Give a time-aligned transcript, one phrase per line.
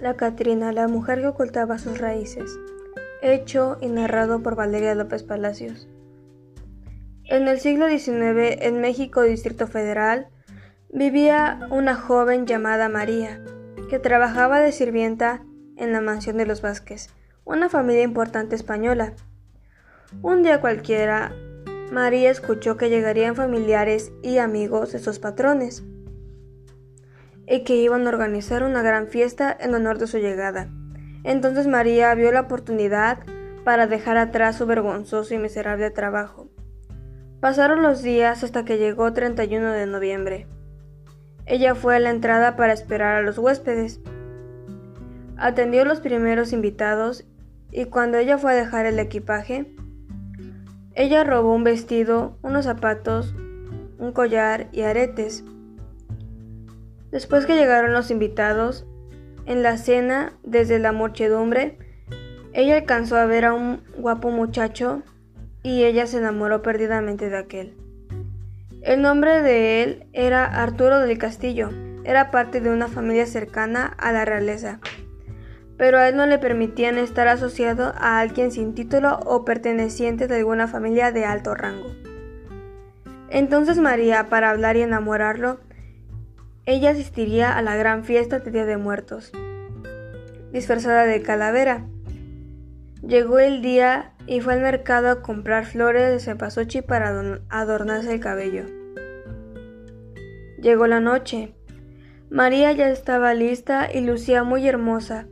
[0.00, 2.56] La Catrina, la mujer que ocultaba sus raíces.
[3.20, 5.88] Hecho y narrado por Valeria López Palacios.
[7.24, 10.28] En el siglo XIX, en México, Distrito Federal,
[10.88, 13.42] vivía una joven llamada María,
[13.90, 15.42] que trabajaba de sirvienta
[15.76, 17.08] en la mansión de los Vázquez,
[17.44, 19.14] una familia importante española.
[20.22, 21.32] Un día cualquiera,
[21.90, 25.82] María escuchó que llegarían familiares y amigos de sus patrones
[27.48, 30.68] y que iban a organizar una gran fiesta en honor de su llegada.
[31.24, 33.18] Entonces María vio la oportunidad
[33.64, 36.48] para dejar atrás su vergonzoso y miserable trabajo.
[37.40, 40.46] Pasaron los días hasta que llegó 31 de noviembre.
[41.46, 44.00] Ella fue a la entrada para esperar a los huéspedes.
[45.36, 47.24] Atendió a los primeros invitados
[47.70, 49.74] y cuando ella fue a dejar el equipaje,
[50.94, 53.34] ella robó un vestido, unos zapatos,
[53.98, 55.44] un collar y aretes.
[57.10, 58.86] Después que llegaron los invitados,
[59.46, 61.78] en la cena, desde la muchedumbre,
[62.52, 65.02] ella alcanzó a ver a un guapo muchacho
[65.62, 67.76] y ella se enamoró perdidamente de aquel.
[68.82, 71.70] El nombre de él era Arturo del Castillo,
[72.04, 74.80] era parte de una familia cercana a la realeza,
[75.76, 80.36] pero a él no le permitían estar asociado a alguien sin título o perteneciente de
[80.36, 81.90] alguna familia de alto rango.
[83.30, 85.60] Entonces María, para hablar y enamorarlo,
[86.68, 89.32] ella asistiría a la gran fiesta de Día de Muertos,
[90.52, 91.86] disfrazada de calavera.
[93.00, 98.20] Llegó el día y fue al mercado a comprar flores de cempasúchil para adornarse el
[98.20, 98.66] cabello.
[100.60, 101.54] Llegó la noche.
[102.28, 105.26] María ya estaba lista y lucía muy hermosa.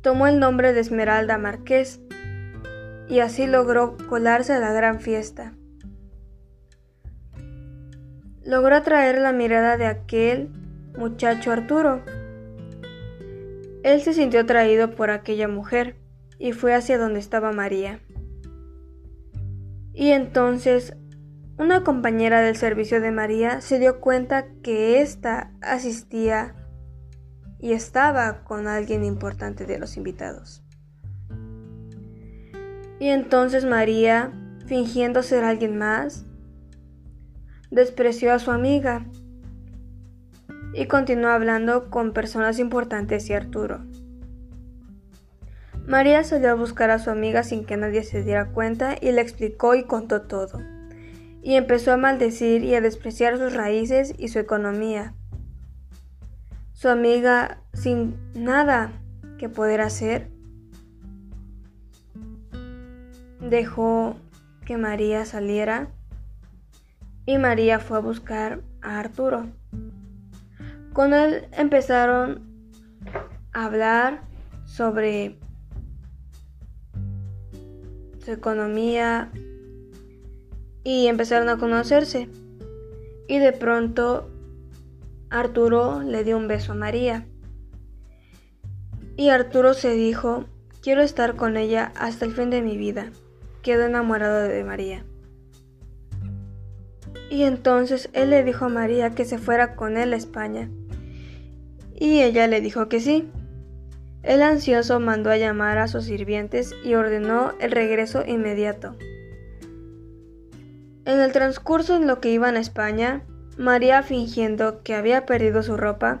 [0.00, 2.00] Tomó el nombre de Esmeralda Marqués
[3.06, 5.52] y así logró colarse a la gran fiesta
[8.52, 10.50] logró atraer la mirada de aquel
[10.98, 12.02] muchacho Arturo.
[13.82, 15.96] Él se sintió atraído por aquella mujer
[16.38, 18.00] y fue hacia donde estaba María.
[19.94, 20.94] Y entonces
[21.56, 26.54] una compañera del servicio de María se dio cuenta que ésta asistía
[27.58, 30.62] y estaba con alguien importante de los invitados.
[33.00, 34.30] Y entonces María,
[34.66, 36.26] fingiendo ser alguien más,
[37.72, 39.06] despreció a su amiga
[40.74, 43.80] y continuó hablando con personas importantes y Arturo.
[45.86, 49.22] María salió a buscar a su amiga sin que nadie se diera cuenta y le
[49.22, 50.60] explicó y contó todo.
[51.42, 55.14] Y empezó a maldecir y a despreciar sus raíces y su economía.
[56.72, 58.92] Su amiga, sin nada
[59.38, 60.28] que poder hacer,
[63.40, 64.16] dejó
[64.66, 65.88] que María saliera
[67.26, 69.46] y María fue a buscar a Arturo.
[70.92, 72.42] Con él empezaron
[73.52, 74.22] a hablar
[74.64, 75.38] sobre
[78.24, 79.30] su economía
[80.84, 82.28] y empezaron a conocerse.
[83.28, 84.28] Y de pronto
[85.30, 87.26] Arturo le dio un beso a María.
[89.16, 90.44] Y Arturo se dijo,
[90.82, 93.10] quiero estar con ella hasta el fin de mi vida.
[93.62, 95.04] Quedó enamorado de María.
[97.32, 100.68] Y entonces él le dijo a María que se fuera con él a España.
[101.98, 103.30] Y ella le dijo que sí.
[104.22, 108.96] El ansioso mandó a llamar a sus sirvientes y ordenó el regreso inmediato.
[111.06, 113.22] En el transcurso en lo que iban a España,
[113.56, 116.20] María, fingiendo que había perdido su ropa,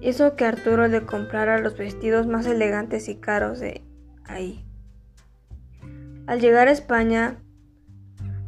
[0.00, 3.84] hizo que Arturo le comprara los vestidos más elegantes y caros de
[4.24, 4.66] ahí.
[6.26, 7.38] Al llegar a España,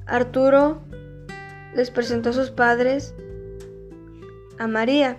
[0.06, 0.82] Arturo
[1.74, 3.14] les presentó a sus padres
[4.58, 5.18] a María.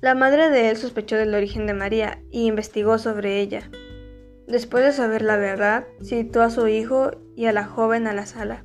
[0.00, 3.70] La madre de él sospechó del origen de María y investigó sobre ella.
[4.46, 8.26] Después de saber la verdad, citó a su hijo y a la joven a la
[8.26, 8.64] sala.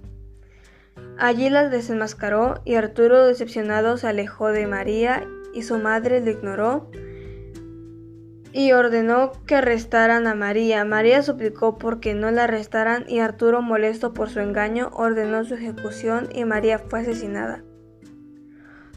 [1.18, 6.90] Allí las desenmascaró y Arturo, decepcionado, se alejó de María y su madre lo ignoró
[8.56, 10.86] y ordenó que arrestaran a María.
[10.86, 16.30] María suplicó porque no la arrestaran y Arturo, molesto por su engaño, ordenó su ejecución
[16.34, 17.66] y María fue asesinada.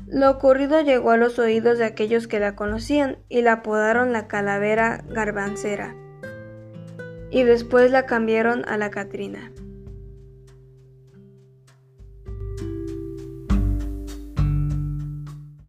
[0.07, 4.29] Lo ocurrido llegó a los oídos de aquellos que la conocían y la apodaron la
[4.29, 5.97] calavera garbancera
[7.33, 9.51] y después la cambiaron a la Catrina.